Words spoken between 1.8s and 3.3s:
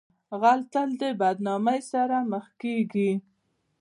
سره مخ کیږي